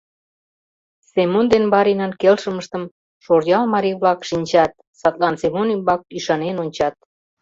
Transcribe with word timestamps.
Семон 1.11 1.45
ден 1.53 1.65
баринын 1.73 2.11
келшымыштым 2.21 2.83
Шоръял 3.23 3.65
марий-влак 3.73 4.19
шинчат, 4.29 4.71
садлан 4.99 5.35
Семон 5.41 5.67
ӱмбак 5.75 6.01
ӱшанен 6.17 6.55
ончат. 6.63 6.95